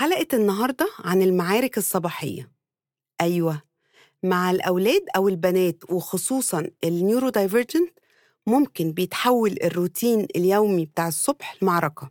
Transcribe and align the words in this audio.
حلقة 0.00 0.26
النهاردة 0.36 0.88
عن 0.98 1.22
المعارك 1.22 1.78
الصباحية. 1.78 2.50
أيوة 3.20 3.62
مع 4.22 4.50
الأولاد 4.50 5.04
أو 5.16 5.28
البنات 5.28 5.90
وخصوصا 5.90 6.70
ال 6.84 7.28
neurodivergent 7.28 7.98
ممكن 8.46 8.92
بيتحول 8.92 9.56
الروتين 9.64 10.26
اليومي 10.36 10.86
بتاع 10.86 11.08
الصبح 11.08 11.62
لمعركة. 11.62 12.10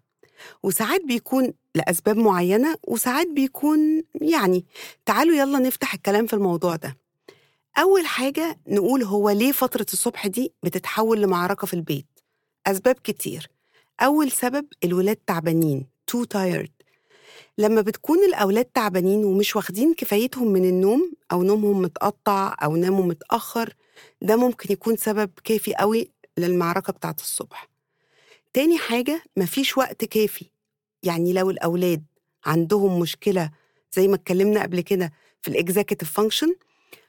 وساعات 0.64 1.02
بيكون 1.06 1.54
لأسباب 1.76 2.18
معينة 2.18 2.76
وساعات 2.88 3.28
بيكون 3.28 4.04
يعني 4.22 4.66
تعالوا 5.06 5.36
يلا 5.36 5.60
نفتح 5.60 5.94
الكلام 5.94 6.28
في 6.28 6.34
الموضوع 6.34 6.76
ده. 6.76 6.98
أول 7.78 8.06
حاجة 8.06 8.60
نقول 8.68 9.04
هو 9.04 9.30
ليه 9.30 9.52
فترة 9.52 9.86
الصبح 9.94 10.28
دي 10.28 10.54
بتتحول 10.64 11.22
لمعركة 11.22 11.68
في 11.68 11.74
البيت؟ 11.74 12.20
أسباب 12.68 12.96
كتير. 13.04 13.50
أول 14.02 14.32
سبب 14.32 14.66
الولاد 14.84 15.16
تعبانين 15.16 15.88
too 16.12 16.26
tired. 16.38 16.79
لما 17.60 17.82
بتكون 17.82 18.18
الأولاد 18.26 18.66
تعبانين 18.66 19.26
ومش 19.26 19.56
واخدين 19.56 19.94
كفايتهم 19.94 20.48
من 20.48 20.70
النوم 20.70 21.12
أو 21.32 21.44
نومهم 21.44 21.82
متقطع 21.82 22.56
أو 22.64 22.76
ناموا 22.76 23.06
متأخر 23.06 23.74
ده 24.22 24.36
ممكن 24.36 24.74
يكون 24.74 24.96
سبب 24.96 25.30
كافي 25.44 25.76
قوي 25.76 26.12
للمعركة 26.38 26.94
بتاعة 26.94 27.16
الصبح. 27.20 27.70
تاني 28.54 28.78
حاجة 28.78 29.24
مفيش 29.38 29.78
وقت 29.78 30.06
كافي. 30.06 30.46
يعني 31.04 31.34
لو 31.34 31.50
الأولاد 31.50 32.04
عندهم 32.46 33.00
مشكلة 33.00 33.52
زي 33.94 34.08
ما 34.08 34.16
اتكلمنا 34.16 34.62
قبل 34.62 34.82
كده 34.82 35.12
في 35.42 35.48
ال 35.48 35.54
executive 35.54 36.12
function 36.12 36.56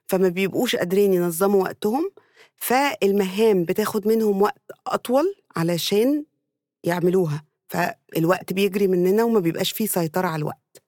فما 0.07 0.29
بيبقوش 0.29 0.77
قادرين 0.77 1.15
ينظموا 1.15 1.63
وقتهم 1.63 2.11
فالمهام 2.57 3.65
بتاخد 3.65 4.09
منهم 4.09 4.43
وقت 4.43 4.63
أطول 4.87 5.35
علشان 5.57 6.25
يعملوها. 6.85 7.50
فالوقت 7.71 8.53
بيجري 8.53 8.87
مننا 8.87 9.25
وما 9.25 9.41
بيبقاش 9.41 9.73
فيه 9.73 9.87
سيطرة 9.87 10.27
على 10.29 10.41
الوقت. 10.41 10.83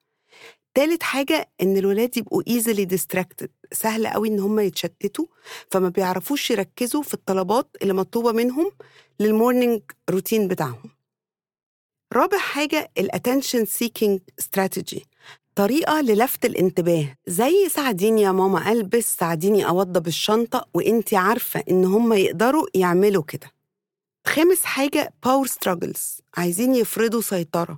تالت 0.74 1.02
حاجة 1.02 1.50
إن 1.62 1.76
الولاد 1.76 2.16
يبقوا 2.16 2.42
easily 2.42 2.86
distracted 2.94 3.48
سهل 3.72 4.06
قوي 4.06 4.28
إن 4.28 4.40
هم 4.40 4.60
يتشتتوا 4.60 5.26
فما 5.70 5.88
بيعرفوش 5.88 6.50
يركزوا 6.50 7.02
في 7.02 7.14
الطلبات 7.14 7.76
اللي 7.82 7.92
مطلوبة 7.92 8.32
منهم 8.32 8.70
لل 9.20 9.34
morning 9.34 9.82
routine 10.10 10.48
بتاعهم. 10.48 10.90
رابع 12.12 12.38
حاجة 12.38 12.90
ال 12.98 13.05
attention 13.05 13.64
seeking 13.64 14.20
strategy 14.38 15.06
طريقة 15.54 16.00
للفت 16.00 16.44
الانتباه. 16.44 17.16
زي 17.26 17.68
ساعديني 17.68 18.22
يا 18.22 18.32
ماما 18.32 18.72
ألبس 18.72 19.16
ساعديني 19.16 19.68
أوضب 19.68 20.06
الشنطة 20.06 20.66
وإنتي 20.74 21.16
عارفة 21.16 21.64
إن 21.70 21.84
هم 21.84 22.12
يقدروا 22.12 22.66
يعملوا 22.74 23.22
كده. 23.22 23.51
خامس 24.26 24.64
حاجة 24.64 25.14
power 25.24 25.46
struggles. 25.46 26.20
عايزين 26.36 26.74
يفرضوا 26.74 27.20
سيطرة 27.20 27.76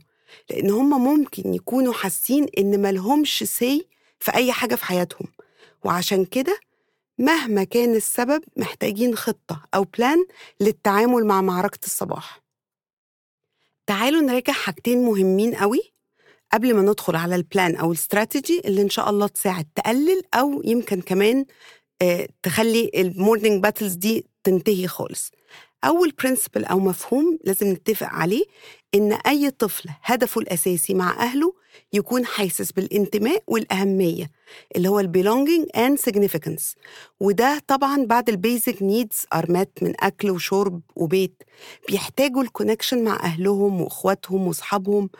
لأن 0.50 0.70
هم 0.70 1.04
ممكن 1.04 1.54
يكونوا 1.54 1.92
حاسين 1.92 2.46
إن 2.58 2.82
ملهمش 2.82 3.42
say 3.44 3.86
في 4.20 4.34
أي 4.34 4.52
حاجة 4.52 4.74
في 4.74 4.84
حياتهم. 4.84 5.28
وعشان 5.84 6.24
كده 6.24 6.60
مهما 7.18 7.64
كان 7.64 7.94
السبب 7.94 8.44
محتاجين 8.56 9.16
خطة 9.16 9.62
أو 9.74 9.84
plan 9.84 10.26
للتعامل 10.60 11.24
مع 11.26 11.40
معركة 11.42 11.84
الصباح. 11.86 12.40
تعالوا 13.86 14.20
نراجع 14.22 14.52
حاجتين 14.52 15.04
مهمين 15.04 15.54
قوي 15.54 15.80
قبل 16.52 16.74
ما 16.74 16.82
ندخل 16.82 17.16
على 17.16 17.34
ال 17.34 17.43
plan 17.43 17.76
أو 17.76 17.92
الاستراتيجي 17.92 18.62
اللي 18.64 18.82
إن 18.82 18.88
شاء 18.90 19.10
الله 19.10 19.26
تساعد 19.26 19.66
تقلل 19.74 20.22
أو 20.34 20.62
يمكن 20.64 21.00
كمان 21.00 21.44
آه، 22.02 22.28
تخلي 22.42 22.90
ال 22.94 23.03
morning 23.03 23.62
battles 23.62 23.94
دي 23.94 24.26
تنتهي 24.44 24.88
خالص. 24.88 25.30
أول 25.84 26.12
principle 26.22 26.64
أو 26.64 26.78
مفهوم 26.80 27.38
لازم 27.44 27.66
نتفق 27.72 28.06
عليه 28.06 28.44
إن 28.94 29.12
أي 29.12 29.50
طفل 29.50 29.88
هدفه 30.02 30.40
الأساسي 30.40 30.94
مع 30.94 31.10
أهله 31.22 31.54
يكون 31.92 32.26
حاسس 32.26 32.72
بالانتماء 32.72 33.42
والأهمية 33.46 34.30
اللي 34.76 34.88
هو 34.88 35.00
ال 35.00 35.07
belonging 35.07 35.66
and 35.76 36.10
significance. 36.10 36.62
وده 37.20 37.62
طبعا 37.66 38.04
بعد 38.04 38.28
ال 38.28 38.37
basic 38.37 38.82
needs 38.82 39.26
are 39.34 39.52
met 39.52 39.70
من 39.82 39.94
أكل 40.00 40.30
وشرب 40.30 40.80
وبيت. 40.96 41.42
بيحتاجوا 41.88 42.42
ال 42.42 42.48
connection 42.48 43.04
مع 43.04 43.14
أهلهم 43.22 43.80
وإخواتهم 43.80 44.46
وأصحابهم 44.46 45.10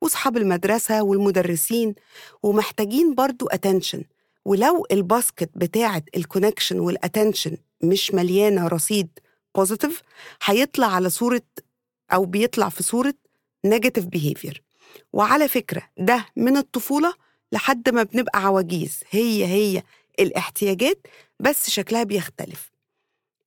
وأصحاب 0.00 0.36
المدرسة 0.36 1.02
والمدرسين 1.02 1.94
ومحتاجين 2.42 3.14
برضو 3.14 3.48
attention. 3.48 3.98
ولو 4.44 4.86
ال 4.92 5.00
basket 5.00 5.50
بتاعة 5.54 6.02
ال 6.16 6.22
connection 6.22 6.78
وال 6.78 6.92
attention 6.92 7.56
مش 7.82 8.14
مليانة 8.14 8.68
رصيد 8.68 9.08
positive 9.56 10.02
هيطلع 10.44 10.86
على 10.86 11.10
صورة 11.10 11.42
أو 12.12 12.24
بيطلع 12.24 12.68
في 12.68 12.82
صورة 12.82 13.14
negative 13.64 14.04
behavior 14.06 14.62
وعلى 15.12 15.48
فكرة 15.48 15.82
ده 15.98 16.26
من 16.36 16.56
الطفولة 16.56 17.14
لحد 17.52 17.88
ما 17.88 18.02
بنبقى 18.02 18.44
عواجيز 18.44 19.00
هي 19.10 19.44
هي 19.46 19.82
الاحتياجات 20.20 21.06
بس 21.40 21.70
شكلها 21.70 22.02
بيختلف. 22.02 22.70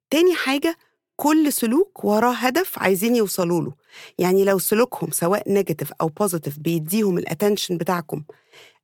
تاني 0.10 0.36
حاجة 0.36 0.78
كل 1.16 1.54
سلوك 1.54 2.06
وراه 2.06 2.34
هدف 2.34 2.80
عايزين 2.80 3.16
يوصلوا 3.16 3.62
له. 3.62 3.74
يعني 4.20 4.44
لو 4.46 4.60
سلوكهم 4.60 5.12
سواء 5.12 5.52
negative 5.52 5.92
أو 6.02 6.08
positive 6.08 6.60
بيديهم 6.60 7.18
ال 7.18 7.24
attention 7.24 7.78
بتاعكم 7.78 8.24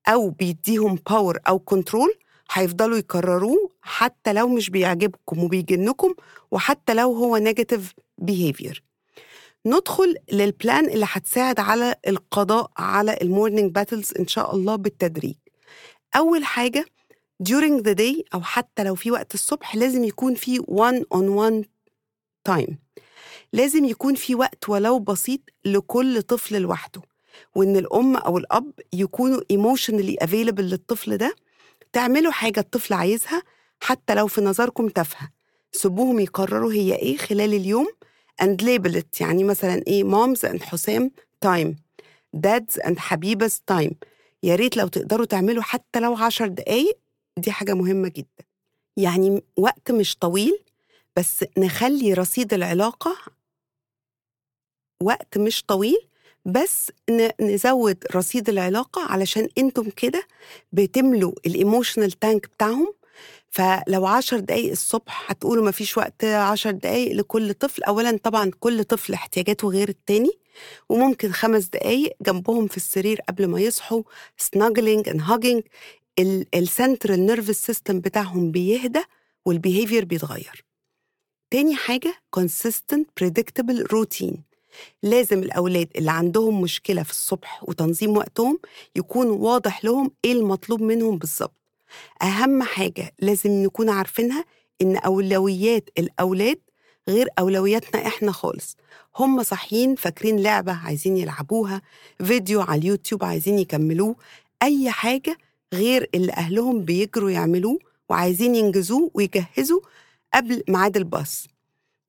أو 0.07 0.29
بيديهم 0.29 0.95
power 1.09 1.39
أو 1.47 1.59
control 1.59 2.13
هيفضلوا 2.51 2.97
يكرروه 2.97 3.69
حتى 3.81 4.33
لو 4.33 4.47
مش 4.47 4.69
بيعجبكم 4.69 5.43
وبيجنكم 5.43 6.13
وحتى 6.51 6.93
لو 6.93 7.13
هو 7.13 7.37
negative 7.37 7.93
behavior 8.17 8.83
ندخل 9.65 10.15
لل 10.31 10.49
plan 10.49 10.85
اللي 10.89 11.05
هتساعد 11.09 11.59
على 11.59 11.95
القضاء 12.07 12.71
على 12.77 13.17
ال 13.21 13.28
morning 13.28 13.71
battles 13.71 14.13
إن 14.19 14.27
شاء 14.27 14.55
الله 14.55 14.75
بالتدريج. 14.75 15.35
أول 16.15 16.43
حاجة 16.45 16.85
during 17.49 17.81
the 17.83 17.95
day 17.95 18.21
أو 18.33 18.41
حتى 18.41 18.83
لو 18.83 18.95
في 18.95 19.11
وقت 19.11 19.33
الصبح 19.33 19.75
لازم 19.75 20.03
يكون 20.03 20.35
في 20.35 20.59
one 20.59 21.17
on 21.17 21.23
one 21.23 21.65
time. 22.49 22.73
لازم 23.53 23.85
يكون 23.85 24.15
في 24.15 24.35
وقت 24.35 24.69
ولو 24.69 24.99
بسيط 24.99 25.41
لكل 25.65 26.21
طفل 26.21 26.61
لوحده. 26.61 27.01
وإن 27.55 27.77
الأم 27.77 28.15
أو 28.15 28.37
الأب 28.37 28.71
يكونوا 28.93 29.41
emotionally 29.53 30.15
available 30.27 30.59
للطفل 30.61 31.17
ده 31.17 31.35
تعملوا 31.93 32.31
حاجة 32.31 32.59
الطفل 32.59 32.93
عايزها 32.93 33.43
حتى 33.79 34.15
لو 34.15 34.27
في 34.27 34.41
نظركم 34.41 34.89
تافهة. 34.89 35.29
سيبوهم 35.71 36.19
يقرروا 36.19 36.73
هي 36.73 36.95
إيه 36.95 37.17
خلال 37.17 37.53
اليوم 37.53 37.87
and 38.43 38.61
label 38.61 38.95
it 38.99 39.21
يعني 39.21 39.43
مثلا 39.43 39.83
إيه 39.87 40.03
moms 40.03 40.39
and 40.49 40.61
حسام 40.61 41.11
time 41.45 41.73
dads 42.37 42.81
and 42.83 42.97
حبيبس 42.97 43.61
time. 43.71 43.93
يا 44.43 44.55
ريت 44.55 44.77
لو 44.77 44.87
تقدروا 44.87 45.25
تعملوا 45.25 45.63
حتى 45.63 45.99
لو 45.99 46.15
عشر 46.15 46.47
دقايق 46.47 46.97
دي 47.37 47.51
حاجة 47.51 47.73
مهمة 47.73 48.07
جدا. 48.09 48.45
يعني 48.97 49.43
وقت 49.57 49.91
مش 49.91 50.15
طويل 50.17 50.63
بس 51.15 51.45
نخلي 51.57 52.13
رصيد 52.13 52.53
العلاقة 52.53 53.17
وقت 55.01 55.37
مش 55.37 55.63
طويل 55.63 56.07
بس 56.45 56.91
نزود 57.41 58.03
رصيد 58.15 58.49
العلاقة 58.49 59.01
علشان 59.01 59.47
أنتم 59.57 59.89
كده 59.89 60.27
بتملوا 60.71 61.33
ال 61.45 61.52
emotional 61.52 62.11
tank 62.11 62.47
بتاعهم. 62.47 62.93
فلو 63.49 64.05
عشر 64.05 64.39
دقايق 64.39 64.71
الصبح 64.71 65.31
هتقولوا 65.31 65.67
مفيش 65.67 65.97
وقت 65.97 66.25
عشر 66.25 66.71
دقايق 66.71 67.15
لكل 67.15 67.53
طفل. 67.53 67.83
أولا 67.83 68.19
طبعا 68.23 68.51
كل 68.59 68.83
طفل 68.83 69.13
احتياجاته 69.13 69.69
غير 69.69 69.89
التاني 69.89 70.31
وممكن 70.89 71.31
خمس 71.31 71.65
دقايق 71.65 72.15
جنبهم 72.21 72.67
في 72.67 72.77
السرير 72.77 73.21
قبل 73.29 73.47
ما 73.47 73.59
يصحوا 73.61 74.03
snuggling 74.37 75.09
and 75.09 75.21
hugging. 75.21 75.61
ال 76.55 76.64
central 76.64 77.25
nervous 77.25 77.65
system 77.65 77.99
بتاعهم 77.99 78.51
بيهدى 78.51 79.01
وال 79.45 79.57
behavior 79.57 80.05
بيتغير. 80.05 80.65
تاني 81.51 81.75
حاجة 81.75 82.15
consistent 82.39 83.05
predictable 83.23 83.83
routine. 83.93 84.50
لازم 85.03 85.39
الأولاد 85.43 85.87
اللي 85.95 86.11
عندهم 86.11 86.61
مشكلة 86.61 87.03
في 87.03 87.11
الصبح 87.11 87.63
وتنظيم 87.63 88.17
وقتهم 88.17 88.59
يكون 88.95 89.27
واضح 89.27 89.85
لهم 89.85 90.11
إيه 90.25 90.31
المطلوب 90.33 90.81
منهم 90.81 91.17
بالظبط. 91.17 91.55
أهم 92.21 92.63
حاجة 92.63 93.13
لازم 93.19 93.51
نكون 93.51 93.89
عارفينها 93.89 94.45
إن 94.81 94.95
أولويات 94.97 95.89
الأولاد 95.97 96.59
غير 97.09 97.27
أولوياتنا 97.39 98.07
إحنا 98.07 98.31
خالص. 98.31 98.77
هم 99.17 99.43
صاحيين 99.43 99.95
فاكرين 99.95 100.39
لعبة 100.39 100.71
عايزين 100.73 101.17
يلعبوها 101.17 101.81
فيديو 102.23 102.61
على 102.61 102.79
اليوتيوب 102.81 103.23
عايزين 103.23 103.59
يكملوه 103.59 104.15
أي 104.63 104.91
حاجة 104.91 105.37
غير 105.73 106.09
اللي 106.15 106.31
أهلهم 106.33 106.81
بيجروا 106.85 107.29
يعملوه 107.31 107.79
وعايزين 108.09 108.55
ينجزوه 108.55 109.11
ويجهزوا 109.13 109.79
قبل 110.33 110.63
ميعاد 110.69 110.97
الباص. 110.97 111.47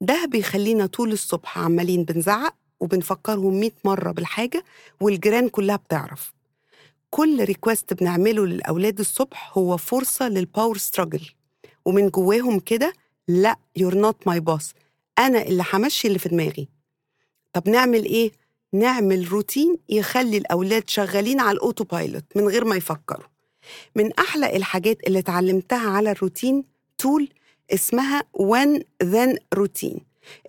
ده 0.03 0.25
بيخلينا 0.27 0.87
طول 0.87 1.13
الصبح 1.13 1.59
عمالين 1.59 2.05
بنزعق 2.05 2.55
وبنفكرهم 2.81 3.61
100 3.61 3.71
مرة 3.85 4.13
بالحاجة 4.13 4.65
والجيران 5.01 5.49
كلها 5.49 5.77
بتعرف. 5.77 6.33
كل 7.11 7.45
request 7.44 7.94
بنعمله 7.95 8.47
للأولاد 8.47 8.99
الصبح 9.01 9.59
هو 9.59 9.77
فرصة 9.77 10.29
لل 10.29 10.42
power 10.42 10.77
struggle 10.77 11.29
ومن 11.85 12.09
جواهم 12.09 12.61
كده 12.61 12.93
لا 13.29 13.57
you're 13.79 13.95
not 13.95 14.33
my 14.33 14.39
boss. 14.39 14.65
أنا 15.19 15.43
اللي 15.43 15.65
همشي 15.73 16.09
اللي 16.09 16.19
في 16.19 16.29
دماغي. 16.29 16.69
طب 17.53 17.69
نعمل 17.69 18.05
إيه؟ 18.05 18.33
نعمل 18.73 19.33
روتين 19.33 19.77
يخلي 19.89 20.37
الأولاد 20.39 20.89
شغالين 20.91 21.41
على 21.41 21.53
ال 21.56 21.85
autopilot 21.85 22.25
من 22.37 22.49
غير 22.49 22.65
ما 22.65 22.77
يفكروا. 22.77 23.27
من 23.97 24.13
أحلى 24.13 24.57
الحاجات 24.57 25.07
اللي 25.07 25.19
اتعلمتها 25.19 25.91
على 25.91 26.11
ال 26.11 26.17
routine 26.17 26.65
tool 26.99 27.29
اسمها 27.70 28.23
when 28.39 28.81
then 29.05 29.37
routine 29.55 30.00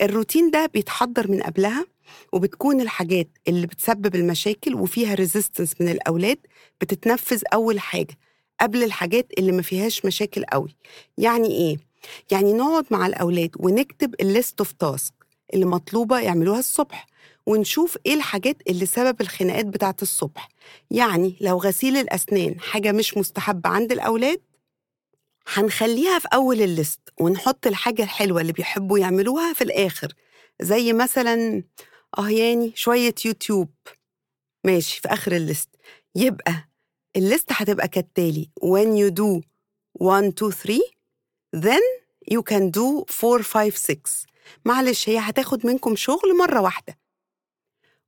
ال 0.02 0.08
routine 0.08 0.52
ده 0.52 0.66
بيتحضر 0.74 1.32
من 1.32 1.42
قبلها 1.44 1.86
وبتكون 2.34 2.82
الحاجات 2.82 3.28
اللي 3.48 3.68
بتسبب 3.68 4.16
المشاكل 4.16 4.76
وفيها 4.76 5.14
resistance 5.14 5.82
من 5.82 5.90
الأولاد 5.90 6.38
بتتنفذ 6.82 7.42
أول 7.54 7.80
حاجة 7.80 8.18
قبل 8.62 8.84
الحاجات 8.84 9.28
اللي 9.38 9.52
ما 9.52 9.62
فيهاش 9.62 10.06
مشاكل 10.06 10.44
قوي. 10.46 10.76
يعني 11.18 11.48
إيه؟ 11.48 11.78
يعني 12.32 12.54
نقعد 12.54 12.86
مع 12.92 13.08
الأولاد 13.08 13.50
ونكتب 13.60 14.16
ال 14.22 14.29
list 14.29 14.60
of 14.60 14.72
tasks 14.72 15.14
اللي 15.54 15.66
مطلوبة 15.66 16.20
يعملوها 16.20 16.60
الصبح 16.60 17.08
ونشوف 17.46 17.98
إيه 18.06 18.14
الحاجات 18.14 18.58
اللي 18.70 18.86
سبب 18.86 19.22
الخناقات 19.22 19.66
بتاعت 19.66 20.02
الصبح. 20.02 20.50
يعني 20.92 21.36
لو 21.42 21.58
غسيل 21.58 21.98
الأسنان 21.98 22.60
حاجة 22.60 22.92
مش 22.92 23.18
مستحبة 23.18 23.70
عند 23.70 23.92
الأولاد 23.92 24.42
هنخليها 25.48 26.20
في 26.20 26.28
أول 26.34 26.62
ال 26.62 26.69
list 26.69 27.00
ونحط 27.20 27.68
الحاجة 27.68 28.04
الحلوة 28.04 28.42
اللي 28.42 28.54
بيحبوا 28.54 29.00
يعملوها 29.00 29.54
في 29.54 29.64
الآخر. 29.64 30.14
زي 30.62 30.94
مثلا 30.94 31.64
آه 32.18 32.30
يعني 32.30 32.72
شوية 32.76 33.16
يوتيوب. 33.26 33.70
ماشي 34.64 35.02
في 35.02 35.08
آخر 35.08 35.32
ال 35.36 35.41
list. 35.41 35.70
يبقى 36.16 36.70
ال 37.16 37.23
list 37.23 37.52
هتبقى 37.52 37.88
كالتالي. 37.88 38.50
When 38.66 38.98
you 38.98 39.12
do 39.16 39.42
1 39.94 40.24
2 40.24 40.52
3 40.52 40.82
then 41.56 41.82
you 42.34 42.42
can 42.42 42.72
do 42.72 43.06
4 43.24 43.42
5 43.44 43.70
6 43.70 44.02
معلش 44.66 45.10
هي 45.10 45.18
هتاخد 45.18 45.66
منكم 45.66 45.96
شغل 45.96 46.38
مرة 46.38 46.62
واحدة. 46.62 46.98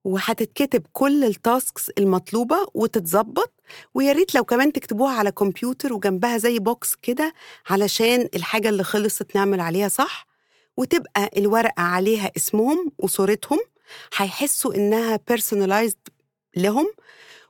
وهتتكتب 0.05 0.83
كل 0.93 1.23
ال 1.23 1.34
tasks 1.34 1.89
المطلوبة 1.89 2.57
وتتظبط 2.73 3.53
ويا 3.93 4.11
ريت 4.13 4.35
لو 4.35 4.43
كمان 4.43 4.73
تكتبوها 4.73 5.13
على 5.13 5.31
كمبيوتر 5.31 5.93
وجنبها 5.93 6.37
زي 6.37 6.59
box 6.59 6.95
كده 7.01 7.33
علشان 7.69 8.29
الحاجة 8.35 8.69
اللي 8.69 8.83
خلصت 8.83 9.35
نعمل 9.35 9.59
عليها 9.59 9.87
صح 9.87 10.27
وتبقى 10.77 11.29
الورقة 11.37 11.81
عليها 11.81 12.31
اسمهم 12.37 12.91
وصورتهم 12.99 13.59
هيحسوا 14.17 14.75
إنها 14.75 15.19
personalized 15.31 16.11
لهم 16.57 16.87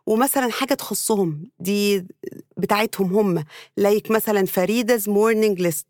ومثلا 0.06 0.51
حاجة 0.51 0.74
تخصهم 0.74 1.50
دي 1.60 2.06
بتاعتهم 2.58 3.13
هم 3.13 3.44
like 3.78 4.12
مثلا 4.12 4.46
فريد's 4.46 5.10
morning 5.10 5.62
list 5.62 5.88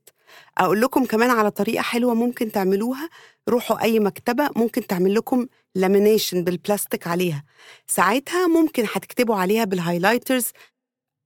أقول 0.58 0.82
لكم 0.82 1.06
كمان 1.06 1.30
على 1.30 1.52
طريقة 1.52 1.82
حلوة 1.82 2.14
ممكن 2.14 2.52
تعملوها 2.52 3.10
روحوا 3.50 3.82
أي 3.82 4.00
مكتبة 4.00 4.50
ممكن 4.56 4.88
تعمل 4.88 5.16
لكم 5.16 5.48
lamination 5.76 6.44
بالبلاستيك 6.44 7.08
عليها. 7.08 7.44
ساعتها 7.88 8.48
ممكن 8.48 8.84
هتكتبوا 8.94 9.36
عليها 9.36 9.64
بال 9.64 9.76
highlighters 9.76 10.48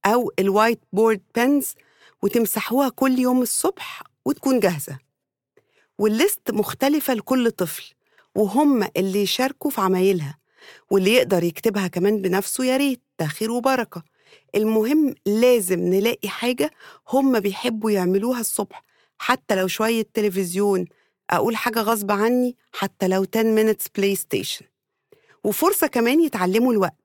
أو 0.06 0.32
ال 0.38 0.80
whiteboard 0.92 1.20
pens 1.36 1.74
وتمسحوها 2.22 2.88
كل 2.88 3.18
يوم 3.18 3.42
الصبح 3.42 4.02
وتكون 4.24 4.60
جاهزة. 4.60 4.98
وال 5.98 6.15
list 6.15 6.50
مختلفة 6.50 7.14
لكل 7.14 7.50
طفل 7.50 7.94
وهم 8.34 8.88
اللي 8.96 9.22
يشاركوا 9.22 9.70
في 9.70 9.80
عمايلها 9.80 10.38
واللي 10.90 11.12
يقدر 11.14 11.42
يكتبها 11.44 11.86
كمان 11.88 12.22
بنفسه 12.22 12.64
يا 12.64 12.76
ريت 12.76 13.02
ده 13.20 13.26
خير 13.26 13.50
وبركة. 13.50 14.02
المهم 14.54 15.14
لازم 15.26 15.80
نلاقي 15.80 16.28
حاجة 16.28 16.70
هم 17.08 17.40
بيحبوا 17.40 17.90
يعملوها 17.90 18.40
الصبح 18.40 18.82
حتى 19.18 19.54
لو 19.54 19.66
شوية 19.68 20.06
تلفزيون 20.14 20.84
أقول 21.30 21.56
حاجة 21.56 21.80
غصب 21.80 22.10
عني 22.10 22.56
حتى 22.72 23.08
لو 23.08 23.26
10 23.34 23.42
minutes 23.42 23.86
PlayStation 23.96 24.64
وفرصة 25.44 25.86
كمان 25.86 26.20
يتعلموا 26.20 26.72
الوقت. 26.72 26.96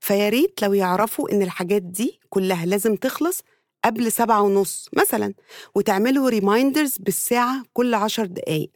فيا 0.00 0.28
ريت 0.28 0.62
لو 0.62 0.72
يعرفوا 0.72 1.32
إن 1.32 1.42
الحاجات 1.42 1.82
دي 1.82 2.20
كلها 2.28 2.66
لازم 2.66 2.96
تخلص 2.96 3.42
قبل 3.84 4.12
سبعة 4.12 4.42
ونص 4.42 4.88
مثلا 4.96 5.34
وتعملوا 5.74 6.28
reminders 6.28 6.98
بالساعة 6.98 7.62
كل 7.72 7.94
عشر 7.94 8.24
دقايق. 8.26 8.70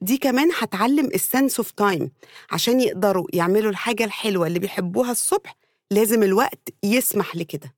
دي 0.00 0.18
كمان 0.18 0.50
هتعلم 0.58 1.06
ال 1.06 1.14
sense 1.14 1.56
of 1.56 1.70
time 1.70 2.10
عشان 2.50 2.80
يقدروا 2.80 3.26
يعملوا 3.32 3.70
الحاجة 3.70 4.04
الحلوة 4.04 4.46
اللي 4.46 4.58
بيحبوها 4.58 5.10
الصبح 5.12 5.56
لازم 5.90 6.22
الوقت 6.22 6.68
يسمح 6.82 7.36
لكده. 7.36 7.74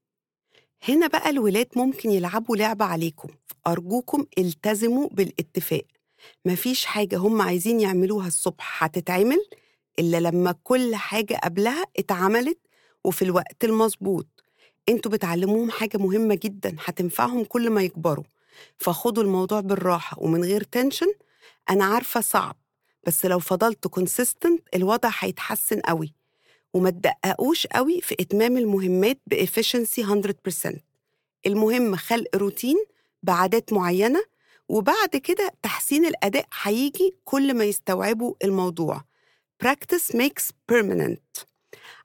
هنا 0.89 1.07
بقى 1.07 1.31
الولاد 1.31 1.67
ممكن 1.77 2.11
يلعبوا 2.11 2.57
لعبة 2.57 2.85
عليكم. 2.85 3.29
أرجوكم 3.67 4.27
التزموا 4.39 5.09
بالاتفاق. 5.13 5.83
مفيش 6.45 6.85
حاجة 6.85 7.17
هم 7.19 7.43
عايزين 7.43 7.81
يعملوها 7.81 8.27
الصبح 8.27 8.85
هتتعمل 8.85 9.47
إلا 9.99 10.21
لما 10.21 10.55
كل 10.63 10.95
حاجة 10.95 11.41
قبلها 11.45 11.85
اتعملت 11.99 12.59
وفي 13.05 13.23
الوقت 13.23 13.65
المظبوط. 13.65 14.27
أنتوا 14.89 15.11
بتعلموهم 15.11 15.71
حاجة 15.71 15.97
مهمة 15.99 16.35
جدا 16.35 16.77
هتنفعهم 16.85 17.45
كل 17.45 17.71
ما 17.71 17.83
يكبروا. 17.83 18.25
فخدوا 18.79 19.23
الموضوع 19.23 19.61
بالراحة 19.61 20.17
ومن 20.21 20.45
غير 20.45 20.63
tension 20.63 21.13
أنا 21.71 21.85
عارفة 21.85 22.21
صعب 22.21 22.57
بس 23.07 23.27
لو 23.27 23.39
فضلتوا 23.39 23.91
consistent 23.91 24.63
الوضع 24.75 25.11
هيتحسن 25.19 25.81
قوي. 25.81 26.15
وما 26.75 26.91
تدققوش 26.91 27.67
قوي 27.67 28.01
في 28.01 28.15
إتمام 28.21 28.57
المهمات 28.57 29.21
ب 29.27 29.34
efficiency 29.34 30.05
100% 30.05 30.81
المهم 31.47 31.97
خلق 31.97 32.37
روتين 32.37 32.77
بعادات 33.23 33.73
معينة 33.73 34.25
وبعد 34.69 35.09
كده 35.09 35.53
تحسين 35.63 36.07
الأداء 36.07 36.47
هيجي 36.63 37.17
كل 37.25 37.55
ما 37.55 37.65
يستوعبوا 37.65 38.35
الموضوع. 38.45 39.05
Practice 39.65 40.17
makes 40.17 40.45
permanent. 40.73 41.45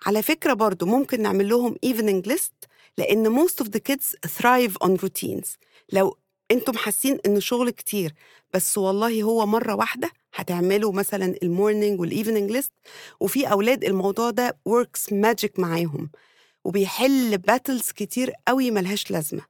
على 0.05 0.21
فكرة 0.21 0.53
برضو 0.53 0.85
ممكن 0.85 1.21
نعمل 1.21 1.49
لهم 1.49 1.75
evening 1.85 2.29
list 2.31 2.67
لأن 2.97 3.45
most 3.47 3.63
of 3.63 3.67
the 3.67 3.79
kids 3.91 4.29
thrive 4.37 4.73
on 4.87 4.89
routines. 5.05 5.47
لو 5.93 6.17
أنتم 6.51 6.77
حاسين 6.77 7.19
انه 7.25 7.39
شغل 7.39 7.69
كتير 7.69 8.13
بس 8.53 8.77
والله 8.77 9.23
هو 9.23 9.45
مرة 9.45 9.75
واحدة 9.75 10.11
هتعملوا 10.35 10.93
مثلا 10.93 11.35
ال 11.43 11.50
morning 11.50 11.99
وال 11.99 12.11
evening 12.11 12.51
list 12.51 12.71
وفي 13.19 13.51
أولاد 13.51 13.83
الموضوع 13.83 14.29
ده 14.29 14.57
works 14.69 15.13
magic 15.13 15.59
معاهم 15.59 16.09
وبيحل 16.63 17.37
battles 17.37 17.91
كتير 17.91 18.31
قوي 18.47 18.71
ملهاش 18.71 19.11
لازمة. 19.11 19.41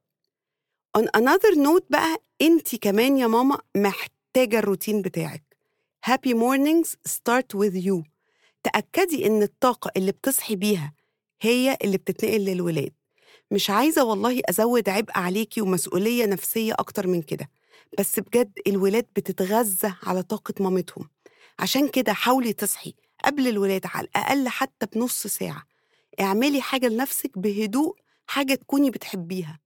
On 0.98 1.02
another 1.18 1.56
note 1.56 1.84
بقى 1.90 2.18
انت 2.42 2.76
كمان 2.76 3.18
يا 3.18 3.28
ماما 3.28 3.58
محتاجة 3.78 4.60
الروتين 4.60 5.02
بتاعك. 5.02 5.44
Happy 6.10 6.34
mornings 6.34 6.90
start 7.10 7.58
with 7.60 7.76
you. 7.86 8.04
تأكدي 8.64 9.28
إن 9.28 9.44
الطاقة 9.44 9.92
اللي 9.98 10.12
بتصحي 10.12 10.56
بيها 10.56 10.94
هي 11.42 11.78
اللي 11.84 11.98
بتتنقل 11.98 12.40
للولاد. 12.46 12.94
مش 13.52 13.70
عايزة 13.70 14.04
والله 14.04 14.42
أزود 14.50 14.90
عبء 14.90 15.12
عليكي 15.18 15.62
ومسؤولية 15.62 16.26
نفسية 16.26 16.74
أكتر 16.74 17.08
من 17.08 17.22
كده. 17.22 17.50
بس 18.00 18.20
بجد 18.20 18.52
الولاد 18.68 19.06
بتتغذى 19.16 19.94
على 20.04 20.24
طاقة 20.24 20.54
مامتهم. 20.60 21.10
عشان 21.60 21.88
كده 21.88 22.14
حاولي 22.14 22.54
تصحي 22.54 22.94
قبل 23.26 23.48
الولاد 23.48 23.82
على 23.86 24.08
الأقل 24.08 24.48
حتى 24.50 24.86
بنص 24.86 25.28
ساعة. 25.28 25.64
اعملي 26.20 26.62
حاجة 26.62 26.88
لنفسك 26.88 27.38
بهدوء 27.38 27.96
حاجة 28.28 28.54
تكوني 28.56 28.90
بتحبيها. 28.90 29.60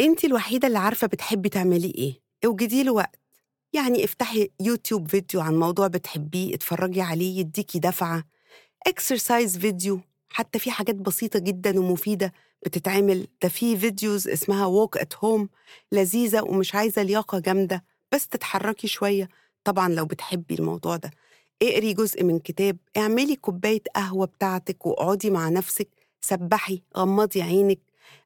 انت 0.00 0.24
الوحيدة 0.24 0.68
اللي 0.68 0.78
عارفة 0.78 1.06
بتحبي 1.06 1.48
تعملي 1.48 1.90
إيه. 1.90 2.20
اوجدي 2.44 2.82
له 2.82 2.92
وقت. 2.92 3.18
يعني 3.72 4.04
افتحي 4.04 4.50
YouTube 4.60 5.08
video 5.08 5.40
عن 5.40 5.58
موضوع 5.58 5.86
بتحبيه 5.86 6.54
اتفرجي 6.54 7.00
عليه 7.00 7.38
يديكي 7.40 7.78
دفعة. 7.78 8.24
exercise 8.86 9.58
video 9.58 10.00
حتى 10.28 10.58
في 10.58 10.70
حاجات 10.70 10.94
بسيطة 10.94 11.38
جدا 11.38 11.80
ومفيدة 11.80 12.32
بتتعمل. 12.66 13.26
ده 13.42 13.48
في 13.48 13.76
videos 13.78 14.28
اسمها 14.28 14.66
walk 14.66 14.96
at 14.98 15.14
home 15.16 15.48
لذيذة 15.92 16.42
ومش 16.42 16.74
عايزة 16.74 17.02
لياقة 17.02 17.38
جامدة 17.38 17.84
بس 18.12 18.28
تتحركي 18.28 18.86
شوية. 18.88 19.28
طبعا 19.64 19.88
لو 19.88 20.04
بتحبي 20.04 20.54
الموضوع 20.54 20.96
ده. 20.96 21.10
اقري 21.62 21.92
جزء 21.94 22.24
من 22.24 22.38
كتاب 22.38 22.76
اعملي 22.96 23.36
كوباية 23.36 23.82
قهوة 23.96 24.26
بتاعتك 24.26 24.86
واقعدي 24.86 25.30
مع 25.30 25.48
نفسك. 25.48 25.88
سبحي 26.20 26.82
غمضي 26.96 27.42
عينك. 27.42 27.80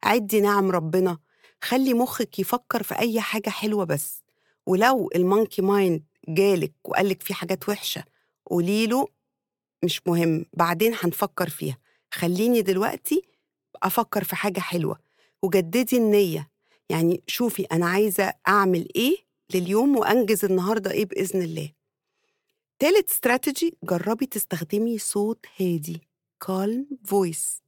عدي 0.05 0.41
نعم 0.41 0.71
ربنا. 0.71 1.19
خلي 1.65 1.95
مخك 1.95 2.39
يفكر 2.39 2.83
في 2.83 2.99
أي 2.99 3.21
حاجة 3.21 3.51
حلوة 3.51 3.85
بس 3.85 4.23
ولو 4.67 5.11
ال 5.15 5.22
monkey 5.22 5.63
mind 5.63 6.03
جالك 6.29 6.73
وقالك 6.85 7.23
في 7.23 7.35
حاجات 7.35 7.69
وحشة 7.69 8.05
قوليله 8.47 9.09
مش 9.85 10.01
مهم 10.07 10.47
بعدين 10.53 10.95
هنفكر 10.95 11.49
فيها. 11.49 11.79
خليني 12.11 12.63
دلوقتي 12.63 13.23
أفكر 13.83 14.25
في 14.25 14.37
حاجة 14.37 14.61
حلوة. 14.61 14.99
وجددي 15.43 15.97
النية. 15.97 16.51
يعني 16.89 17.23
شوفي 17.27 17.63
أنا 17.63 17.87
عايزة 17.87 18.33
أعمل 18.49 18.89
إيه 18.97 19.17
لليوم 19.55 19.97
وأنجز 19.97 20.45
النهاردة 20.45 20.91
إيه 20.91 21.05
بإذن 21.05 21.43
الله. 21.43 21.71
تالت 22.79 23.11
استراتيجي 23.11 23.77
جربي 23.83 24.27
تستخدمي 24.27 24.99
صوت 24.99 25.47
هادي 25.61 26.01
calm 26.45 26.97
voice. 27.11 27.61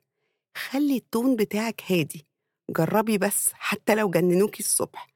خلي 0.57 0.97
ال 0.97 1.05
tone 1.05 1.37
بتاعك 1.37 1.83
هادي. 1.93 2.27
جربي 2.71 3.19
بس 3.19 3.51
حتى 3.55 3.95
لو 3.95 4.11
جننوكي 4.11 4.61
الصبح. 4.61 5.09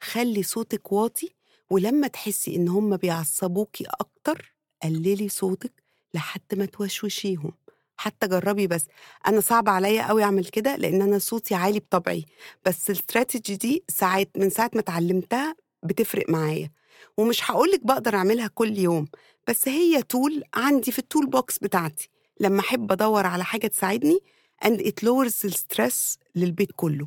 خلي 0.00 0.42
صوتك 0.42 0.92
واطي 0.92 1.34
ولما 1.70 2.06
تحسي 2.08 2.56
إن 2.56 2.68
هم 2.68 2.96
بيعصبوكي 2.96 3.84
أكتر 4.00 4.54
قللي 4.82 5.28
صوتك 5.28 5.72
لحد 6.14 6.54
ما 6.54 6.64
توشوشيهم. 6.66 7.52
حتى 7.96 8.28
جربي 8.28 8.66
بس. 8.66 8.86
أنا 9.26 9.40
صعب 9.40 9.68
عليا 9.68 10.08
قوي 10.08 10.22
أعمل 10.24 10.44
كده 10.44 10.76
لأن 10.76 11.02
أنا 11.02 11.18
صوتي 11.18 11.54
عالي 11.54 11.78
بطبعي. 11.80 12.24
بس 12.66 12.90
الاستراتيجي 12.90 13.56
دي 13.56 13.84
ساعات 13.88 14.30
من 14.36 14.50
ساعة 14.50 14.70
ما 14.74 14.80
اتعلمتها 14.80 15.56
بتفرق 15.82 16.30
معايا. 16.30 16.70
ومش 17.16 17.50
هقولك 17.50 17.86
بقدر 17.86 18.14
أعملها 18.14 18.46
كل 18.54 18.78
يوم 18.78 19.06
بس 19.48 19.68
هي 19.68 20.02
tool 20.02 20.42
عندي 20.54 20.92
في 20.92 20.98
ال 20.98 21.26
toolbox 21.26 21.58
بتاعتي. 21.58 22.08
لما 22.40 22.60
أحب 22.60 22.92
أدور 22.92 23.26
على 23.26 23.44
حاجة 23.44 23.66
تساعدني 23.66 24.18
and 24.64 24.80
it 24.80 25.04
lowers 25.04 25.44
ال 25.44 25.55
stress 25.55 26.18
للبيت 26.34 26.68
كله. 26.76 27.06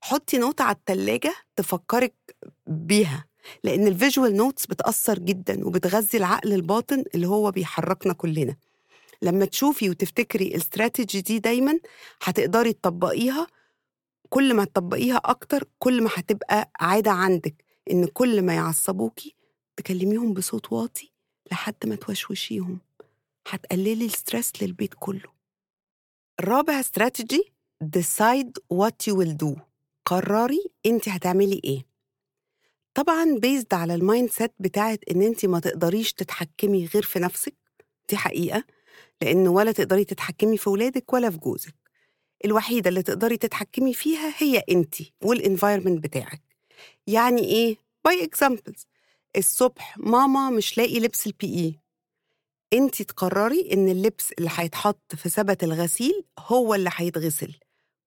حطي 0.00 0.38
نوتة 0.38 0.64
على 0.64 0.76
التلاجة 0.76 1.34
تفكرك 1.56 2.14
بيها 2.66 3.24
لأن 3.64 3.86
ال 3.86 3.93
visual 3.93 4.36
notes 4.36 4.66
بتأثر 4.66 5.18
جدا 5.18 5.66
وبتغذي 5.66 6.18
العقل 6.18 6.52
الباطن 6.52 7.04
اللي 7.14 7.28
هو 7.28 7.50
بيحركنا 7.50 8.12
كلنا. 8.12 8.56
لما 9.22 9.44
تشوفي 9.44 9.90
وتفتكري 9.90 10.48
الاستراتيجي 10.48 11.20
دي 11.20 11.38
دايما 11.38 11.78
هتقدري 12.22 12.72
تطبقيها. 12.72 13.46
كل 14.28 14.54
ما 14.54 14.64
تطبقيها 14.64 15.16
أكتر 15.24 15.64
كل 15.78 16.02
ما 16.02 16.10
هتبقى 16.14 16.70
عادة 16.80 17.10
عندك 17.10 17.64
إن 17.90 18.06
كل 18.06 18.42
ما 18.42 18.54
يعصبوكي 18.54 19.34
تكلميهم 19.76 20.32
بصوت 20.34 20.72
واطي 20.72 21.10
لحد 21.52 21.74
ما 21.86 21.94
توشوشيهم. 21.94 22.78
هتقللي 23.48 24.06
ال 24.06 24.13
stress 24.13 24.52
للبيت 24.62 24.94
كله. 24.98 25.41
الرابع 26.42 26.80
strategy 26.80 27.52
decide 27.96 28.52
what 28.74 29.10
you 29.10 29.14
will 29.16 29.36
do. 29.46 29.60
قرري 30.04 30.64
انت 30.86 31.08
هتعملي 31.08 31.60
إيه. 31.64 31.86
طبعا 32.94 33.38
based 33.38 33.74
على 33.74 33.94
ال 33.94 34.30
mindset 34.30 34.52
بتاعت 34.58 35.00
ان 35.10 35.22
انت 35.22 35.46
ما 35.46 35.60
تقدريش 35.60 36.12
تتحكمي 36.12 36.86
غير 36.94 37.02
في 37.02 37.18
نفسك. 37.18 37.54
دي 38.10 38.16
حقيقة. 38.16 38.64
لأن 39.22 39.48
ولا 39.48 39.72
تقدري 39.72 40.04
تتحكمي 40.04 40.56
في 40.58 40.70
ولادك 40.70 41.12
ولا 41.12 41.30
في 41.30 41.36
جوزك. 41.38 41.74
الوحيدة 42.44 42.88
اللي 42.88 43.02
تقدري 43.02 43.36
تتحكمي 43.36 43.94
فيها 43.94 44.34
هي 44.38 44.62
انت 44.70 44.94
وال 45.22 45.35
environment 45.35 46.04
بتاعك. 46.04 46.42
يعني 47.06 47.44
إيه؟ 47.44 47.76
By 48.04 48.24
examples 48.24 48.86
الصبح 49.36 49.98
ماما 49.98 50.50
مش 50.50 50.78
لاقي 50.78 51.00
لبس 51.00 51.26
ال 51.26 51.46
P.E. 51.58 51.81
انت 52.72 53.02
تقرري 53.02 53.68
إن 53.72 53.88
اللبس 53.88 54.32
اللي 54.38 54.50
هيتحط 54.54 55.14
في 55.16 55.28
سبت 55.28 55.64
الغسيل 55.64 56.24
هو 56.38 56.74
اللي 56.74 56.90
هيتغسل 56.96 57.54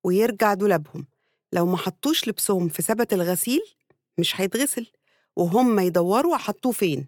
ويرجع 0.03 0.53
دولابهم. 0.53 1.05
لو 1.53 1.65
ما 1.65 1.77
حطوش 1.77 2.27
لبسهم 2.27 2.67
في 2.67 2.81
سبت 2.81 3.13
الغسيل 3.13 3.61
مش 4.17 4.41
هيتغسل 4.41 4.87
وهم 5.35 5.79
يدوروا 5.79 6.37
حطوه 6.37 6.71
فين؟ 6.71 7.07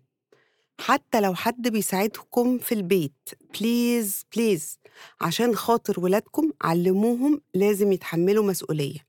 حتى 0.80 1.22
لو 1.22 1.36
حد 1.36 1.68
بيساعدكم 1.68 2.58
في 2.58 2.72
البيت 2.72 3.30
please 3.60 4.25
please 4.36 4.80
عشان 5.22 5.56
خاطر 5.56 6.00
ولادكم 6.00 6.52
علموهم 6.62 7.42
لازم 7.54 7.92
يتحملوا 7.92 8.46
مسؤولية. 8.46 9.08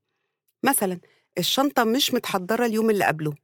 مثلا 0.62 1.00
الشنطة 1.38 1.84
مش 1.84 2.14
متحضرة 2.14 2.66
اليوم 2.66 2.90
اللي 2.90 3.04
قبله. 3.04 3.34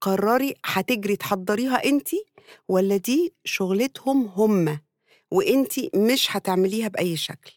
قرري 0.00 0.54
هتجري 0.64 1.16
تحضريها 1.16 1.84
انتي 1.84 2.24
ولا 2.68 2.96
دي 2.96 3.34
شغلتهم 3.44 4.26
هم 4.26 4.80
وانتي 5.30 5.90
مش 5.94 6.36
هتعمليها 6.36 6.88
بأي 6.88 7.16
شكل. 7.16 7.52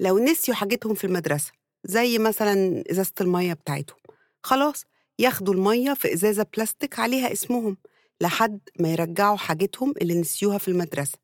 لو 0.00 0.18
نسيوا 0.18 0.56
حاجتهم 0.56 0.94
في 0.94 1.04
المدرسة 1.06 1.52
زي 1.84 2.18
مثلا 2.18 2.84
إزازة 2.90 3.12
المية 3.20 3.52
بتاعتهم 3.52 3.98
خلاص 4.42 4.84
ياخدوا 5.18 5.54
المية 5.54 5.94
في 5.94 6.12
إزازة 6.14 6.46
بلاستيك 6.56 6.98
عليها 6.98 7.32
اسمهم 7.32 7.76
لحد 8.20 8.60
ما 8.80 8.92
يرجعوا 8.92 9.36
حاجتهم 9.36 9.94
اللي 10.02 10.14
نسيوها 10.14 10.58
في 10.58 10.68
المدرسة. 10.68 11.18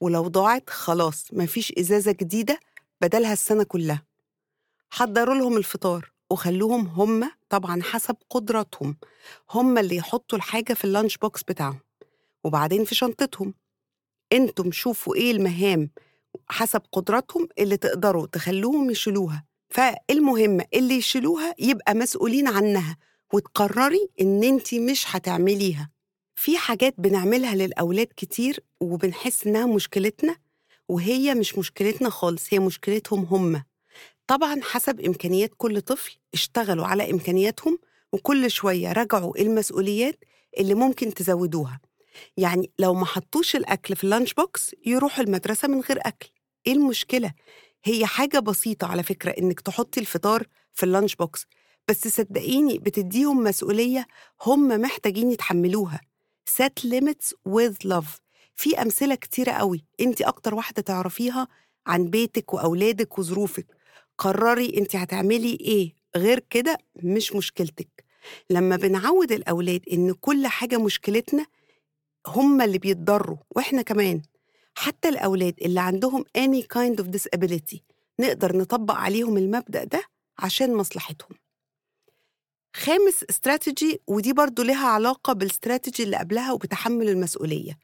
ولو 0.00 0.28
ضاعت 0.28 0.70
خلاص 0.70 1.26
مفيش 1.32 1.72
إزازة 1.78 2.12
جديدة 2.12 2.60
بدلها 3.00 3.32
السنة 3.32 3.64
كلها. 3.64 4.02
حضروا 4.90 5.34
لهم 5.34 5.56
الفطار. 5.56 6.11
وخلوهم 6.32 6.86
هم 6.86 7.30
طبعا 7.48 7.82
حسب 7.82 8.16
قدراتهم. 8.30 8.96
هم 9.50 9.78
اللي 9.78 9.96
يحطوا 9.96 10.38
الحاجة 10.38 10.72
في 10.74 10.84
اللانش 10.84 11.16
بوكس 11.16 11.42
بتاعهم. 11.42 11.80
وبعدين 12.44 12.84
في 12.84 12.94
شنطتهم. 12.94 13.54
أنتم 14.32 14.72
شوفوا 14.72 15.14
إيه 15.14 15.30
المهام 15.30 15.90
حسب 16.48 16.82
قدراتهم 16.92 17.48
اللي 17.58 17.76
تقدروا 17.76 18.26
تخلوهم 18.26 18.90
يشيلوها. 18.90 19.44
فالمهم 19.70 20.60
اللي 20.74 20.94
يشيلوها 20.94 21.54
يبقى 21.58 21.94
مسؤولين 21.94 22.48
عنها 22.48 22.96
وتقرري 23.32 24.08
ان 24.20 24.44
انت 24.44 24.74
مش 24.74 25.04
هتعمليها. 25.16 25.90
في 26.36 26.58
حاجات 26.58 26.94
بنعملها 26.98 27.54
للأولاد 27.54 28.08
كتير 28.16 28.60
وبنحس 28.80 29.46
انها 29.46 29.66
مشكلتنا 29.66 30.36
وهي 30.88 31.34
مش 31.34 31.58
مشكلتنا 31.58 32.10
خالص 32.10 32.46
هي 32.50 32.58
مشكلتهم 32.58 33.24
هم. 33.24 33.62
طبعا 34.32 34.60
حسب 34.62 35.00
إمكانيات 35.00 35.50
كل 35.56 35.80
طفل 35.80 36.16
اشتغلوا 36.34 36.86
على 36.86 37.10
إمكانياتهم 37.10 37.78
وكل 38.12 38.50
شوية 38.50 38.92
راجعوا 38.92 39.40
المسؤوليات 39.40 40.24
اللي 40.58 40.74
ممكن 40.74 41.14
تزودوها. 41.14 41.80
يعني 42.36 42.70
لو 42.78 42.94
ما 42.94 43.06
حطوش 43.06 43.56
الأكل 43.56 43.96
في 43.96 44.04
ال 44.04 44.09
lunch 44.09 44.34
box 44.34 44.74
يروحوا 44.86 45.24
المدرسة 45.24 45.68
من 45.68 45.80
غير 45.80 45.98
أكل. 46.00 46.28
إيه 46.66 46.72
المشكلة؟ 46.72 47.32
هي 47.84 48.06
حاجة 48.06 48.38
بسيطة 48.38 48.86
على 48.86 49.02
فكرة 49.02 49.30
إنك 49.30 49.60
تحطي 49.60 50.00
الفطار 50.00 50.46
في 50.72 50.82
ال 50.82 50.87
lunch 50.87 51.14
box 51.14 51.46
بس 51.88 52.08
صدقيني 52.08 52.78
بتديهم 52.78 53.44
مسؤولية 53.44 54.06
هم 54.42 54.68
محتاجين 54.68 55.30
يتحملوها. 55.30 56.00
Set 56.50 56.84
limits 56.86 57.32
with 57.48 57.88
love. 57.88 58.18
في 58.54 58.82
أمثلة 58.82 59.14
كتيرة 59.14 59.52
قوي. 59.52 59.84
انت 60.00 60.22
أكتر 60.22 60.54
واحدة 60.54 60.82
تعرفيها 60.82 61.48
عن 61.86 62.10
بيتك 62.10 62.54
وأولادك 62.54 63.18
وظروفك. 63.18 63.81
قرري 64.22 64.78
انت 64.78 64.96
هتعملي 64.96 65.52
إيه؟ 65.60 65.94
غير 66.16 66.38
كده 66.50 66.78
مش 66.96 67.32
مشكلتك. 67.32 68.04
لما 68.50 68.76
بنعود 68.76 69.32
الأولاد 69.32 69.80
إن 69.92 70.12
كل 70.12 70.46
حاجة 70.46 70.78
مشكلتنا 70.78 71.46
هم 72.26 72.62
اللي 72.62 72.78
بيتضروا 72.78 73.36
وإحنا 73.50 73.82
كمان. 73.82 74.22
حتى 74.74 75.08
الأولاد 75.08 75.54
اللي 75.62 75.80
عندهم 75.80 76.24
any 76.38 76.62
kind 76.76 77.04
of 77.04 77.06
disability 77.06 77.78
نقدر 78.20 78.56
نطبق 78.56 78.94
عليهم 78.94 79.36
المبدأ 79.36 79.84
ده 79.84 80.02
عشان 80.38 80.74
مصلحتهم. 80.74 81.38
خامس 82.76 83.24
استراتيجي 83.30 84.00
ودي 84.06 84.32
برضو 84.32 84.62
لها 84.62 84.86
علاقة 84.86 85.32
بالاستراتيجي 85.32 86.02
اللي 86.02 86.16
قبلها 86.16 86.52
وبتحمل 86.52 87.08
المسؤولية. 87.08 87.78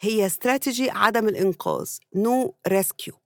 هي 0.00 0.26
استراتيجي 0.26 0.90
عدم 0.90 1.28
الإنقاذ 1.28 1.90
no 2.16 2.50
rescue. 2.68 3.19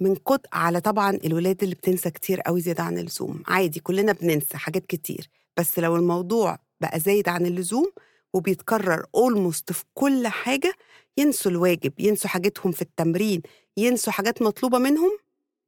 من 0.00 0.14
قطع 0.14 0.48
على 0.58 0.80
طبعا 0.80 1.18
الولاد 1.24 1.62
اللي 1.62 1.74
بتنسى 1.74 2.10
كتير 2.10 2.40
قوي 2.40 2.60
زيادة 2.60 2.82
عن 2.82 2.98
اللزوم. 2.98 3.42
عادي 3.46 3.80
كلنا 3.80 4.12
بننسى 4.12 4.58
حاجات 4.58 4.86
كتير. 4.86 5.28
بس 5.56 5.78
لو 5.78 5.96
الموضوع 5.96 6.58
بقى 6.80 7.00
زايد 7.00 7.28
عن 7.28 7.46
اللزوم 7.46 7.92
وبيتكرر 8.34 9.06
اولموست 9.14 9.72
في 9.72 9.84
كل 9.94 10.26
حاجة 10.26 10.74
ينسوا 11.16 11.50
الواجب 11.50 11.92
ينسوا 11.98 12.30
حاجتهم 12.30 12.72
في 12.72 12.82
التمرين 12.82 13.42
ينسوا 13.76 14.12
حاجات 14.12 14.42
مطلوبة 14.42 14.78
منهم. 14.78 15.18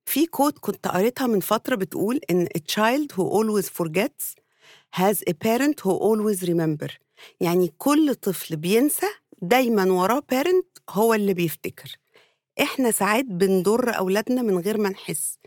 في 0.06 0.26
كود 0.26 0.58
كنت 0.58 0.88
قريتها 0.88 1.26
من 1.26 1.40
فترة 1.40 1.74
بتقول 1.74 2.20
إن 2.30 2.46
a 2.46 2.60
child 2.60 3.12
who 3.16 3.22
always 3.22 3.66
forgets 3.66 4.34
has 4.96 5.16
a 5.30 5.32
parent 5.44 5.80
who 5.84 5.90
always 5.90 6.42
remember. 6.48 6.92
يعني 7.40 7.72
كل 7.78 8.14
طفل 8.14 8.56
بينسى 8.56 9.06
دايما 9.42 9.92
وراه 9.92 10.22
parent 10.34 10.64
هو 10.90 11.14
اللي 11.14 11.34
بيفتكر. 11.34 11.96
إحنا 12.60 12.90
ساعات 12.90 13.24
بنضر 13.24 13.96
أولادنا 13.98 14.42
من 14.42 14.58
غير 14.58 14.78
ما 14.78 14.88
نحس. 14.88 15.38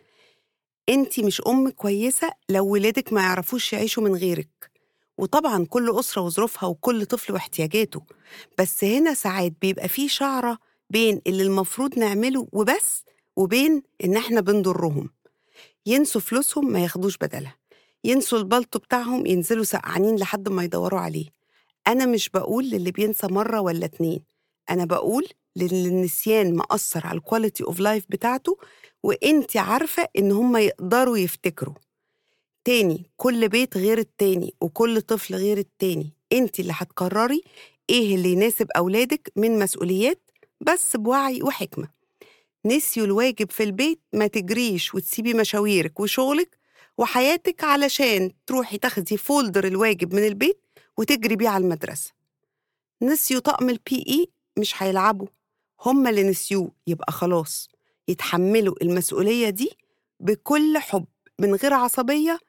أنت 0.90 1.20
مش 1.20 1.42
أم 1.48 1.70
كويسة 1.70 2.32
لو 2.50 2.66
ولادك 2.68 3.14
ما 3.14 3.22
يعرفوش 3.22 3.74
يعيشوا 3.74 4.04
من 4.04 4.16
غيرك. 4.16 4.72
وطبعا 5.18 5.66
كل 5.66 6.00
أسرة 6.00 6.22
وظروفها 6.22 6.70
وكل 6.70 7.06
طفل 7.06 7.34
واحتياجاته. 7.34 8.04
بس 8.58 8.84
هنا 8.84 9.14
ساعات 9.14 9.54
بيبقى 9.62 9.88
في 9.88 10.08
شعرة 10.10 10.58
بين 10.90 11.22
اللي 11.28 11.44
المفروض 11.44 12.00
نعمله 12.00 12.48
وبس 12.52 13.04
وبين 13.36 13.84
إن 14.04 14.18
إحنا 14.18 14.42
بنضرهم. 14.42 15.10
ينسوا 15.86 16.22
فلوسهم 16.22 16.72
ما 16.72 16.80
ياخدوش 16.80 17.18
بدلها. 17.18 17.56
ينسوا 18.04 18.40
البلطو 18.40 18.80
بتاعهم 18.80 19.26
ينزلوا 19.26 19.64
سقعانين 19.64 20.16
لحد 20.16 20.50
ما 20.50 20.64
يدوروا 20.64 21.00
عليه. 21.00 21.26
أنا 21.88 22.06
مش 22.06 22.30
بقول 22.30 22.70
للي 22.70 22.92
بينسى 22.92 23.28
مرة 23.28 23.60
ولا 23.62 23.86
اتنين. 23.86 24.24
أنا 24.72 24.86
بقول 24.86 25.28
للي 25.56 25.88
النسيان 25.88 26.56
مأثر 26.56 27.08
على 27.08 27.18
ال 27.18 27.24
quality 27.24 27.64
of 27.64 27.80
life 27.80 28.06
بتاعته 28.10 28.58
وانت 29.04 29.58
عارفة 29.58 30.08
إن 30.18 30.32
هم 30.32 30.58
يقدروا 30.58 31.18
يفتكروا. 31.18 31.76
تاني 32.66 33.12
كل 33.18 33.50
بيت 33.50 33.78
غير 33.78 33.98
التاني 33.98 34.54
وكل 34.62 35.02
طفل 35.02 35.36
غير 35.36 35.58
التاني 35.58 36.14
انت 36.34 36.60
اللي 36.60 36.74
هتقرري 36.76 37.42
إيه 37.90 38.16
اللي 38.16 38.32
يناسب 38.32 38.68
أولادك 38.78 39.32
من 39.36 39.60
مسؤوليات 39.60 40.32
بس 40.62 40.96
بوعي 40.96 41.44
وحكمة. 41.44 41.90
نسيوا 42.66 43.06
الواجب 43.06 43.52
في 43.52 43.64
البيت 43.64 44.02
ما 44.14 44.28
تجريش 44.28 44.96
وتسيبي 44.96 45.34
مشاويرك 45.34 46.00
وشغلك 46.00 46.58
وحياتك 46.98 47.64
علشان 47.64 48.32
تروحي 48.46 48.78
تاخدي 48.78 49.18
folder 49.18 49.68
الواجب 49.68 50.14
من 50.14 50.24
البيت 50.28 50.62
وتجري 50.98 51.36
بيه 51.36 51.50
على 51.50 51.64
المدرسة. 51.64 52.12
نسيوا 53.02 53.40
طقم 53.40 53.70
ال 53.70 54.04
PE 54.08 54.28
مش 54.60 54.84
هيلعبوا. 54.84 55.28
هم 55.86 56.08
اللي 56.08 56.24
نسيوه 56.24 56.72
يبقى 56.88 57.12
خلاص. 57.12 57.70
يتحملوا 58.08 58.76
المسؤولية 58.82 59.50
دي 59.50 59.70
بكل 60.20 60.78
حب 60.78 61.06
من 61.40 61.56
غير 61.56 61.74
عصبية 61.74 62.40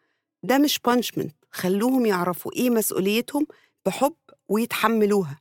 ده 0.42 0.58
مش 0.58 0.78
بانشمنت 0.78 1.36
خلوهم 1.50 2.06
يعرفوا 2.06 2.52
إيه 2.52 2.70
مسؤوليتهم 2.70 3.46
بحب 3.86 4.14
ويتحملوها. 4.48 5.40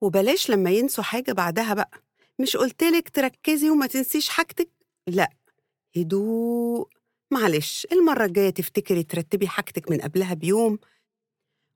وبلاش 0.00 0.50
لما 0.50 0.70
ينسوا 0.70 1.04
حاجة 1.04 1.32
بعدها 1.32 1.74
بقى. 1.74 1.90
مش 2.38 2.56
قلتلك 2.56 3.08
تركزي 3.08 3.70
وما 3.70 3.86
تنسيش 3.86 4.28
حاجتك؟ 4.28 4.68
لأ. 5.06 5.30
هدوء. 5.96 6.88
معلش 7.30 7.86
المرة 7.92 8.24
الجاية 8.24 8.50
تفتكري 8.50 9.02
ترتبي 9.02 9.48
حاجتك 9.48 9.90
من 9.90 10.00
قبلها 10.00 10.34
بيوم 10.34 10.78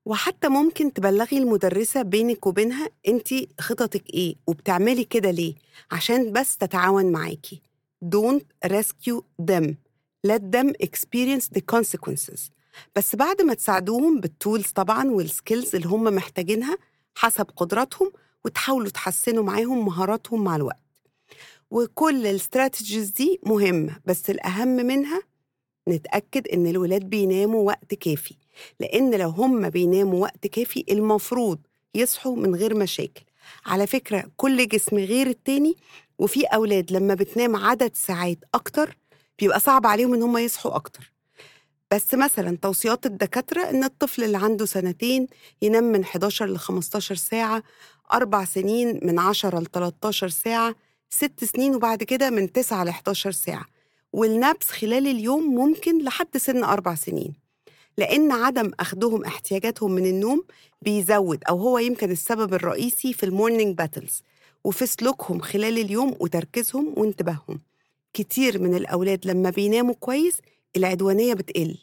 وحتى 0.07 0.47
ممكن 0.47 0.93
تبلغي 0.93 1.37
المدرسة 1.37 2.01
بينك 2.01 2.47
وبينها 2.47 2.89
انت 3.07 3.27
خططك 3.61 4.09
إيه 4.09 4.35
وبتعملي 4.47 5.03
كده 5.03 5.31
ليه 5.31 5.55
عشان 5.91 6.31
ال 6.33 6.38
Miss 6.38 6.57
تتعاون 6.57 7.11
معاكي. 7.11 7.61
Don't 8.05 8.69
rescue 8.71 9.21
them. 9.51 9.65
Let 10.27 10.41
them 10.55 10.69
experience 10.87 11.47
the 11.57 11.61
consequences. 11.75 12.39
بس 12.95 13.15
بعد 13.15 13.41
ما 13.41 13.53
تساعدوهم 13.53 14.19
بال 14.19 14.33
tools 14.33 14.67
طبعا 14.67 15.11
وال 15.11 15.27
skills 15.27 15.75
اللي 15.75 15.87
هم 15.87 16.03
محتاجينها 16.03 16.77
حسب 17.15 17.45
قدراتهم 17.55 18.11
وتحاولوا 18.45 18.89
تحسنوا 18.89 19.43
معاهم 19.43 19.85
مهاراتهم 19.85 20.43
مع 20.43 20.55
الوقت. 20.55 20.83
وكل 21.71 22.27
ال 22.27 22.35
strategies 22.35 23.09
دي 23.09 23.39
مهمة 23.45 23.99
بس 24.05 24.29
الأهم 24.29 24.67
منها 24.67 25.21
نتأكد 25.89 26.47
إن 26.47 26.67
الولاد 26.67 27.03
بيناموا 27.09 27.67
وقت 27.67 27.93
كافي. 27.93 28.35
لأن 28.79 29.15
لو 29.15 29.29
هم 29.29 29.69
بيناموا 29.69 30.21
وقت 30.21 30.47
كافي 30.47 30.85
المفروض 30.91 31.59
يصحوا 31.95 32.35
من 32.35 32.55
غير 32.55 32.75
مشاكل. 32.75 33.21
على 33.65 33.87
فكرة 33.87 34.23
كل 34.37 34.67
جسم 34.67 34.97
غير 34.97 35.27
التاني 35.27 35.75
وفي 36.19 36.43
أولاد 36.45 36.91
لما 36.91 37.13
بتنام 37.13 37.55
عدد 37.55 37.91
ساعات 37.95 38.37
أكتر 38.53 38.97
بيبقى 39.39 39.59
صعب 39.59 39.85
عليهم 39.87 40.13
إن 40.13 40.21
هم 40.23 40.37
يصحوا 40.37 40.75
أكتر. 40.75 41.11
بس 41.91 42.13
مثلا 42.13 42.57
توصيات 42.61 43.05
الدكاترة 43.05 43.61
إن 43.69 43.83
الطفل 43.83 44.23
اللي 44.23 44.37
عنده 44.37 44.65
سنتين 44.65 45.27
ينام 45.61 45.83
من 45.83 46.01
11 46.03 46.45
ل 46.45 46.57
15 46.57 47.15
ساعة 47.15 47.63
أربع 48.13 48.45
سنين 48.45 48.99
من 49.03 49.19
10 49.19 49.59
ل 49.59 49.65
13 49.65 50.27
ساعة 50.29 50.75
ست 51.09 51.43
سنين 51.43 51.75
وبعد 51.75 52.03
كده 52.03 52.29
من 52.29 52.51
9 52.51 52.83
ل 52.83 52.89
11 52.89 53.31
ساعة. 53.31 53.65
وال 54.13 54.30
naps 54.30 54.65
خلال 54.71 55.07
اليوم 55.07 55.43
ممكن 55.55 56.03
لحد 56.03 56.37
سن 56.37 56.63
أربع 56.63 56.95
سنين. 56.95 57.33
لأن 57.97 58.31
عدم 58.31 58.71
أخدهم 58.79 59.25
احتياجاتهم 59.25 59.91
من 59.91 60.05
النوم 60.05 60.43
بيزود 60.81 61.43
أو 61.49 61.57
هو 61.59 61.77
يمكن 61.77 62.11
السبب 62.11 62.53
الرئيسي 62.53 63.13
في 63.13 63.23
ال 63.25 63.32
morning 63.32 63.77
battles 63.77 64.23
وفي 64.63 64.85
سلوكهم 64.85 65.39
خلال 65.39 65.77
اليوم 65.77 66.15
وتركيزهم 66.19 66.93
وانتباههم. 66.97 67.61
كتير 68.13 68.61
من 68.61 68.75
الأولاد 68.75 69.27
لما 69.27 69.49
بيناموا 69.49 69.93
كويس 69.93 70.37
العدوانية 70.77 71.33
بتقل. 71.33 71.77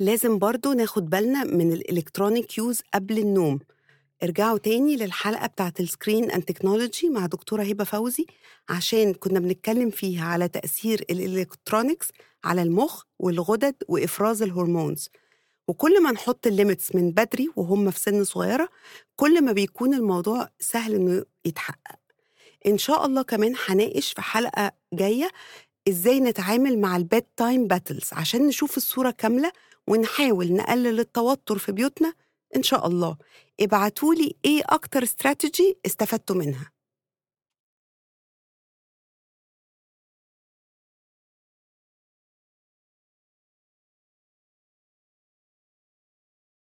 لازم 0.00 0.38
برضو 0.38 0.72
ناخد 0.72 1.10
بالنا 1.10 1.44
من 1.44 1.72
ال 1.72 1.80
electronic 1.80 2.58
use 2.58 2.80
قبل 2.94 3.18
النوم. 3.18 3.58
ارجعوا 4.22 4.58
تاني 4.58 4.96
للحلقة 4.96 5.46
بتاعت 5.46 5.80
ال 5.80 5.87
screen 5.87 6.30
and 6.30 6.42
technology 6.42 7.08
مع 7.08 7.26
دكتورة 7.26 7.62
هبة 7.62 7.84
فوزي 7.84 8.26
عشان 8.68 9.14
كنا 9.14 9.40
بنتكلم 9.40 9.90
فيها 9.90 10.24
على 10.24 10.48
تأثير 10.48 11.04
ال 11.10 11.18
electronics 11.18 12.08
على 12.44 12.62
المخ 12.62 13.02
والغدد 13.18 13.74
وإفراز 13.88 14.42
ال 14.42 14.49
hormones. 14.49 15.08
وكل 15.68 16.02
ما 16.02 16.12
نحط 16.12 16.46
ال 16.46 16.53
limits 16.53 16.94
من 16.94 17.10
بدري 17.10 17.48
وهم 17.56 17.90
في 17.90 18.00
سن 18.00 18.24
صغيرة 18.24 18.68
كل 19.16 19.44
ما 19.44 19.52
بيكون 19.52 19.94
الموضوع 19.94 20.48
سهل 20.60 20.94
إنه 20.94 21.24
يتحقق. 21.44 21.98
إن 22.66 22.78
شاء 22.78 23.06
الله 23.06 23.22
كمان 23.22 23.54
هناقش 23.68 24.12
في 24.12 24.22
حلقة 24.22 24.72
جاية 24.92 25.30
إزاي 25.88 26.20
نتعامل 26.20 26.78
مع 26.78 26.96
ال 26.96 27.22
bedtime 27.36 27.66
battles 27.66 28.08
عشان 28.12 28.46
نشوف 28.46 28.76
الصورة 28.76 29.10
كاملة 29.10 29.52
ونحاول 29.86 30.52
نقلل 30.52 31.00
التوتر 31.00 31.58
في 31.58 31.72
بيوتنا 31.72 32.14
إن 32.56 32.62
شاء 32.62 32.86
الله. 32.86 33.16
ابعتولي 33.60 34.36
إيه 34.44 34.62
أكتر 34.66 35.02
استراتيجي 35.02 35.78
استفدتوا 35.86 36.36
منها. 36.36 36.71